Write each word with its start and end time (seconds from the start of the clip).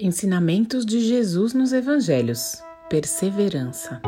Ensinamentos 0.00 0.86
de 0.86 1.00
Jesus 1.00 1.52
nos 1.52 1.72
Evangelhos. 1.72 2.62
Perseverança. 2.88 4.00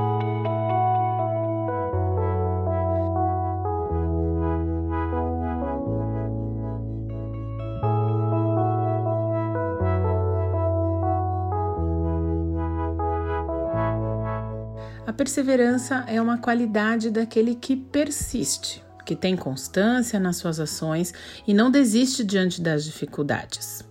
A 15.05 15.13
perseverança 15.13 16.05
é 16.07 16.23
uma 16.23 16.39
qualidade 16.39 17.11
daquele 17.11 17.57
que 17.57 17.75
persiste, 17.75 18.81
que 19.05 19.17
tem 19.17 19.37
constância 19.37 20.21
nas 20.21 20.37
suas 20.37 20.61
ações 20.61 21.13
e 21.49 21.53
não 21.53 21.69
desiste 21.69 22.23
diante 22.23 22.61
das 22.61 22.85
dificuldades. 22.85 23.90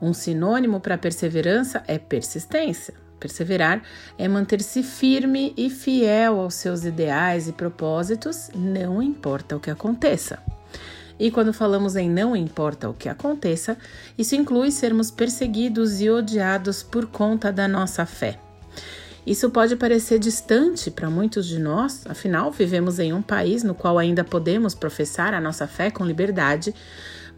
Um 0.00 0.12
sinônimo 0.12 0.80
para 0.80 0.98
perseverança 0.98 1.82
é 1.86 1.98
persistência. 1.98 2.94
Perseverar 3.18 3.82
é 4.16 4.28
manter-se 4.28 4.82
firme 4.82 5.52
e 5.56 5.68
fiel 5.68 6.38
aos 6.38 6.54
seus 6.54 6.84
ideais 6.84 7.48
e 7.48 7.52
propósitos, 7.52 8.48
não 8.54 9.02
importa 9.02 9.56
o 9.56 9.60
que 9.60 9.70
aconteça. 9.70 10.38
E 11.18 11.30
quando 11.32 11.52
falamos 11.52 11.96
em 11.96 12.08
não 12.08 12.36
importa 12.36 12.88
o 12.88 12.94
que 12.94 13.08
aconteça, 13.08 13.76
isso 14.16 14.36
inclui 14.36 14.70
sermos 14.70 15.10
perseguidos 15.10 16.00
e 16.00 16.08
odiados 16.08 16.82
por 16.82 17.06
conta 17.06 17.50
da 17.52 17.66
nossa 17.66 18.06
fé. 18.06 18.38
Isso 19.26 19.50
pode 19.50 19.76
parecer 19.76 20.18
distante 20.18 20.90
para 20.90 21.10
muitos 21.10 21.44
de 21.46 21.58
nós, 21.58 22.06
afinal, 22.06 22.50
vivemos 22.52 22.98
em 22.98 23.12
um 23.12 23.20
país 23.20 23.62
no 23.62 23.74
qual 23.74 23.98
ainda 23.98 24.24
podemos 24.24 24.74
professar 24.74 25.34
a 25.34 25.40
nossa 25.40 25.66
fé 25.66 25.90
com 25.90 26.06
liberdade, 26.06 26.74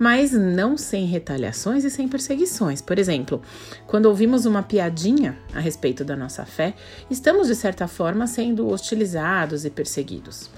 mas 0.00 0.32
não 0.32 0.78
sem 0.78 1.04
retaliações 1.04 1.84
e 1.84 1.90
sem 1.90 2.08
perseguições. 2.08 2.80
Por 2.80 2.98
exemplo, 2.98 3.42
quando 3.86 4.06
ouvimos 4.06 4.46
uma 4.46 4.62
piadinha 4.62 5.38
a 5.54 5.60
respeito 5.60 6.02
da 6.02 6.16
nossa 6.16 6.46
fé, 6.46 6.72
estamos 7.10 7.48
de 7.48 7.54
certa 7.54 7.86
forma 7.86 8.26
sendo 8.26 8.66
hostilizados 8.66 9.66
e 9.66 9.70
perseguidos. 9.70 10.48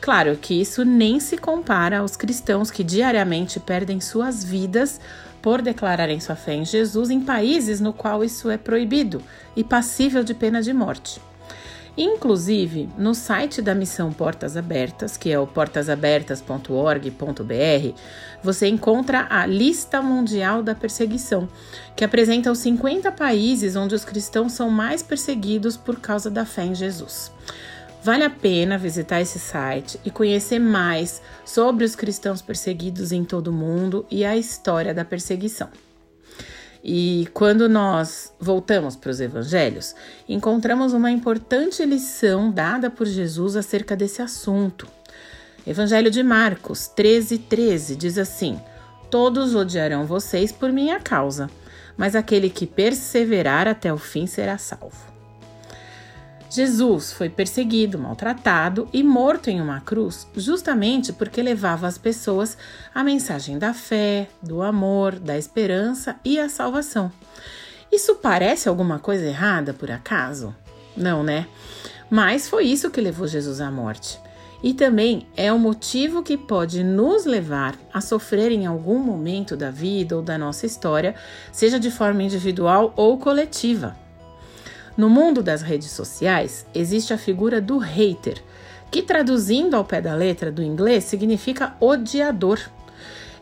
Claro 0.00 0.38
que 0.40 0.60
isso 0.60 0.84
nem 0.84 1.18
se 1.18 1.36
compara 1.36 1.98
aos 1.98 2.14
cristãos 2.14 2.70
que 2.70 2.84
diariamente 2.84 3.58
perdem 3.58 4.00
suas 4.00 4.44
vidas 4.44 5.00
por 5.42 5.60
declararem 5.60 6.20
sua 6.20 6.36
fé 6.36 6.54
em 6.54 6.64
Jesus 6.64 7.10
em 7.10 7.20
países 7.20 7.80
no 7.80 7.92
qual 7.92 8.22
isso 8.22 8.48
é 8.48 8.56
proibido 8.56 9.20
e 9.56 9.64
passível 9.64 10.22
de 10.22 10.34
pena 10.34 10.62
de 10.62 10.72
morte. 10.72 11.20
Inclusive, 11.96 12.88
no 12.98 13.14
site 13.14 13.62
da 13.62 13.72
Missão 13.72 14.12
Portas 14.12 14.56
Abertas, 14.56 15.16
que 15.16 15.30
é 15.30 15.38
o 15.38 15.46
portasabertas.org.br, 15.46 17.98
você 18.42 18.66
encontra 18.66 19.28
a 19.30 19.46
Lista 19.46 20.02
Mundial 20.02 20.60
da 20.60 20.74
Perseguição, 20.74 21.48
que 21.94 22.04
apresenta 22.04 22.50
os 22.50 22.58
50 22.58 23.12
países 23.12 23.76
onde 23.76 23.94
os 23.94 24.04
cristãos 24.04 24.52
são 24.52 24.68
mais 24.68 25.04
perseguidos 25.04 25.76
por 25.76 26.00
causa 26.00 26.28
da 26.28 26.44
fé 26.44 26.64
em 26.64 26.74
Jesus. 26.74 27.30
Vale 28.02 28.24
a 28.24 28.30
pena 28.30 28.76
visitar 28.76 29.20
esse 29.20 29.38
site 29.38 29.98
e 30.04 30.10
conhecer 30.10 30.58
mais 30.58 31.22
sobre 31.44 31.84
os 31.84 31.94
cristãos 31.94 32.42
perseguidos 32.42 33.12
em 33.12 33.24
todo 33.24 33.48
o 33.48 33.52
mundo 33.52 34.04
e 34.10 34.24
a 34.24 34.36
história 34.36 34.92
da 34.92 35.04
perseguição. 35.04 35.68
E 36.86 37.26
quando 37.32 37.66
nós 37.66 38.30
voltamos 38.38 38.94
para 38.94 39.10
os 39.10 39.18
evangelhos, 39.18 39.94
encontramos 40.28 40.92
uma 40.92 41.10
importante 41.10 41.82
lição 41.86 42.50
dada 42.50 42.90
por 42.90 43.06
Jesus 43.06 43.56
acerca 43.56 43.96
desse 43.96 44.20
assunto. 44.20 44.86
Evangelho 45.66 46.10
de 46.10 46.22
Marcos 46.22 46.86
13, 46.88 47.38
13 47.38 47.96
diz 47.96 48.18
assim: 48.18 48.60
Todos 49.10 49.54
odiarão 49.54 50.04
vocês 50.04 50.52
por 50.52 50.70
minha 50.70 51.00
causa, 51.00 51.48
mas 51.96 52.14
aquele 52.14 52.50
que 52.50 52.66
perseverar 52.66 53.66
até 53.66 53.90
o 53.90 53.96
fim 53.96 54.26
será 54.26 54.58
salvo. 54.58 55.14
Jesus 56.54 57.12
foi 57.12 57.28
perseguido, 57.28 57.98
maltratado 57.98 58.88
e 58.92 59.02
morto 59.02 59.50
em 59.50 59.60
uma 59.60 59.80
cruz 59.80 60.24
justamente 60.36 61.12
porque 61.12 61.42
levava 61.42 61.88
às 61.88 61.98
pessoas 61.98 62.56
a 62.94 63.02
mensagem 63.02 63.58
da 63.58 63.74
fé, 63.74 64.28
do 64.40 64.62
amor, 64.62 65.18
da 65.18 65.36
esperança 65.36 66.14
e 66.24 66.38
a 66.38 66.48
salvação. 66.48 67.10
Isso 67.90 68.14
parece 68.14 68.68
alguma 68.68 69.00
coisa 69.00 69.26
errada 69.26 69.74
por 69.74 69.90
acaso? 69.90 70.54
Não, 70.96 71.24
né? 71.24 71.48
Mas 72.08 72.48
foi 72.48 72.66
isso 72.66 72.88
que 72.88 73.00
levou 73.00 73.26
Jesus 73.26 73.60
à 73.60 73.68
morte. 73.68 74.20
E 74.62 74.72
também 74.72 75.26
é 75.36 75.52
o 75.52 75.58
motivo 75.58 76.22
que 76.22 76.36
pode 76.36 76.84
nos 76.84 77.24
levar 77.24 77.76
a 77.92 78.00
sofrer 78.00 78.52
em 78.52 78.64
algum 78.64 79.00
momento 79.00 79.56
da 79.56 79.72
vida 79.72 80.14
ou 80.14 80.22
da 80.22 80.38
nossa 80.38 80.66
história, 80.66 81.16
seja 81.50 81.80
de 81.80 81.90
forma 81.90 82.22
individual 82.22 82.94
ou 82.94 83.18
coletiva. 83.18 84.03
No 84.96 85.10
mundo 85.10 85.42
das 85.42 85.60
redes 85.60 85.90
sociais, 85.90 86.64
existe 86.72 87.12
a 87.12 87.18
figura 87.18 87.60
do 87.60 87.78
hater, 87.78 88.40
que 88.92 89.02
traduzindo 89.02 89.74
ao 89.74 89.84
pé 89.84 90.00
da 90.00 90.14
letra 90.14 90.52
do 90.52 90.62
inglês 90.62 91.02
significa 91.02 91.74
odiador. 91.80 92.60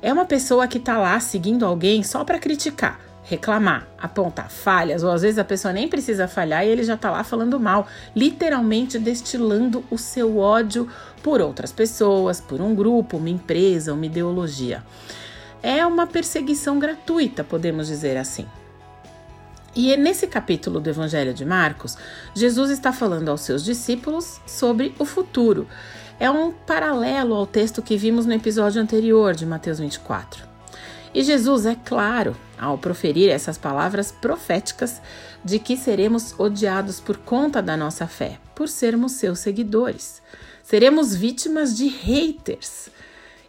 É 0.00 0.10
uma 0.10 0.24
pessoa 0.24 0.66
que 0.66 0.78
está 0.78 0.96
lá 0.96 1.20
seguindo 1.20 1.66
alguém 1.66 2.02
só 2.02 2.24
para 2.24 2.38
criticar, 2.38 2.98
reclamar, 3.22 3.86
apontar 3.98 4.50
falhas, 4.50 5.02
ou 5.02 5.10
às 5.10 5.20
vezes 5.20 5.38
a 5.38 5.44
pessoa 5.44 5.74
nem 5.74 5.88
precisa 5.88 6.26
falhar 6.26 6.64
e 6.64 6.70
ele 6.70 6.84
já 6.84 6.94
está 6.94 7.10
lá 7.10 7.22
falando 7.22 7.60
mal, 7.60 7.86
literalmente 8.16 8.98
destilando 8.98 9.84
o 9.90 9.98
seu 9.98 10.38
ódio 10.38 10.88
por 11.22 11.42
outras 11.42 11.70
pessoas, 11.70 12.40
por 12.40 12.62
um 12.62 12.74
grupo, 12.74 13.18
uma 13.18 13.28
empresa, 13.28 13.92
uma 13.92 14.06
ideologia. 14.06 14.82
É 15.62 15.84
uma 15.84 16.06
perseguição 16.06 16.78
gratuita, 16.78 17.44
podemos 17.44 17.88
dizer 17.88 18.16
assim. 18.16 18.46
E 19.74 19.90
é 19.90 19.96
nesse 19.96 20.26
capítulo 20.26 20.80
do 20.80 20.90
Evangelho 20.90 21.32
de 21.32 21.46
Marcos, 21.46 21.96
Jesus 22.34 22.70
está 22.70 22.92
falando 22.92 23.30
aos 23.30 23.40
seus 23.40 23.64
discípulos 23.64 24.38
sobre 24.46 24.94
o 24.98 25.04
futuro. 25.06 25.66
É 26.20 26.30
um 26.30 26.52
paralelo 26.52 27.34
ao 27.34 27.46
texto 27.46 27.80
que 27.80 27.96
vimos 27.96 28.26
no 28.26 28.34
episódio 28.34 28.82
anterior 28.82 29.34
de 29.34 29.46
Mateus 29.46 29.78
24. 29.78 30.44
E 31.14 31.22
Jesus 31.22 31.64
é 31.64 31.74
claro 31.74 32.36
ao 32.58 32.76
proferir 32.76 33.30
essas 33.30 33.56
palavras 33.56 34.12
proféticas 34.12 35.00
de 35.42 35.58
que 35.58 35.76
seremos 35.76 36.38
odiados 36.38 37.00
por 37.00 37.16
conta 37.16 37.62
da 37.62 37.76
nossa 37.76 38.06
fé, 38.06 38.38
por 38.54 38.68
sermos 38.68 39.12
seus 39.12 39.38
seguidores. 39.38 40.20
Seremos 40.62 41.14
vítimas 41.14 41.74
de 41.76 41.88
haters. 41.88 42.90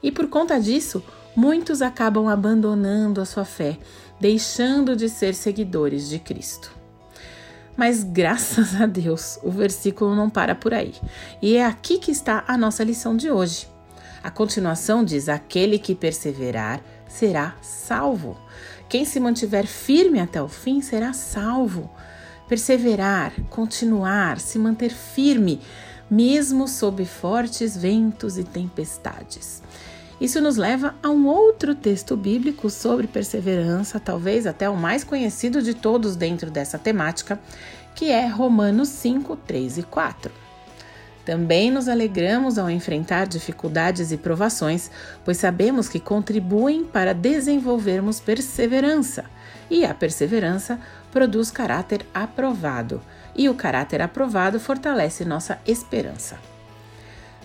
E 0.02 0.10
por 0.10 0.28
conta 0.30 0.60
disso, 0.60 1.04
muitos 1.36 1.82
acabam 1.82 2.28
abandonando 2.28 3.22
a 3.22 3.26
sua 3.26 3.46
fé 3.46 3.78
deixando 4.24 4.96
de 4.96 5.10
ser 5.10 5.36
seguidores 5.36 6.08
de 6.08 6.18
Cristo. 6.18 6.72
Mas 7.76 8.04
graças 8.04 8.80
a 8.80 8.86
Deus, 8.86 9.38
o 9.44 9.52
versículo 9.52 10.16
não 10.16 10.30
para 10.30 10.56
por 10.56 10.74
aí. 10.74 10.94
E 11.42 11.58
é 11.58 11.66
aqui 11.66 11.98
que 11.98 12.12
está 12.12 12.44
a 12.48 12.58
nossa 12.58 12.86
lição 12.86 13.18
de 13.18 13.30
hoje. 13.30 13.68
A 14.24 14.32
continuação 14.32 15.04
diz: 15.04 15.28
Aquele 15.28 15.78
que 15.78 15.94
perseverar 15.94 16.80
será 17.06 17.56
salvo. 17.62 18.38
Quem 18.88 19.04
se 19.04 19.20
mantiver 19.20 19.68
firme 19.68 20.22
até 20.22 20.42
o 20.42 20.48
fim 20.48 20.82
será 20.82 21.12
salvo. 21.12 21.92
Perseverar, 22.48 23.34
continuar, 23.50 24.40
se 24.40 24.58
manter 24.58 24.92
firme, 24.92 25.60
mesmo 26.10 26.66
sob 26.66 27.04
fortes 27.04 27.76
ventos 27.76 28.38
e 28.38 28.44
tempestades. 28.46 29.62
Isso 30.24 30.40
nos 30.40 30.56
leva 30.56 30.96
a 31.04 31.10
um 31.10 31.28
outro 31.28 31.76
texto 31.76 32.16
bíblico 32.16 32.70
sobre 32.70 33.08
perseverança, 33.08 34.00
talvez 34.00 34.48
até 34.48 34.70
o 34.70 34.78
mais 34.78 35.04
conhecido 35.04 35.62
de 35.62 35.74
todos 35.74 36.16
dentro 36.16 36.50
dessa 36.50 36.80
temática, 36.80 37.38
que 37.94 38.10
é 38.10 38.26
Romanos 38.26 38.88
5, 38.88 39.36
3 39.36 39.80
e 39.80 39.84
4. 39.84 40.32
Também 41.26 41.70
nos 41.70 41.90
alegramos 41.90 42.58
ao 42.58 42.70
enfrentar 42.70 43.28
dificuldades 43.28 44.14
e 44.14 44.18
provações, 44.18 44.90
pois 45.26 45.36
sabemos 45.36 45.90
que 45.90 46.00
contribuem 46.00 46.86
para 46.86 47.14
desenvolvermos 47.14 48.22
perseverança, 48.22 49.26
e 49.70 49.84
a 49.84 49.94
perseverança 49.94 50.80
produz 51.12 51.52
caráter 51.52 52.06
aprovado, 52.14 53.02
e 53.36 53.50
o 53.50 53.54
caráter 53.54 54.02
aprovado 54.02 54.58
fortalece 54.58 55.26
nossa 55.26 55.60
esperança. 55.68 56.53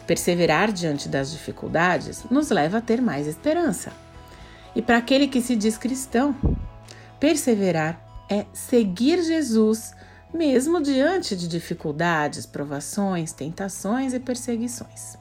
Perseverar 0.08 0.72
diante 0.72 1.08
das 1.08 1.31
dificuldades 1.31 2.25
nos 2.31 2.49
leva 2.49 2.78
a 2.78 2.81
ter 2.81 3.00
mais 3.00 3.28
esperança. 3.28 3.93
E 4.75 4.81
para 4.82 4.96
aquele 4.96 5.28
que 5.28 5.43
se 5.43 5.55
diz 5.55 5.76
cristão, 5.78 6.34
perseverar 7.20 8.05
é 8.31 8.46
seguir 8.52 9.22
Jesus 9.22 9.94
mesmo 10.32 10.81
diante 10.81 11.37
de 11.37 11.46
dificuldades, 11.46 12.46
provações, 12.46 13.32
tentações 13.32 14.14
e 14.14 14.19
perseguições. 14.19 15.19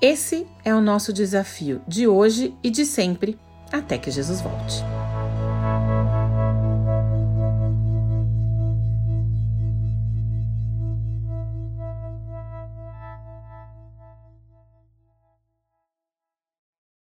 Esse 0.00 0.46
é 0.64 0.74
o 0.74 0.80
nosso 0.80 1.12
desafio 1.12 1.82
de 1.86 2.08
hoje 2.08 2.54
e 2.62 2.70
de 2.70 2.86
sempre, 2.86 3.38
até 3.70 3.98
que 3.98 4.10
Jesus 4.10 4.40
volte. 4.40 4.82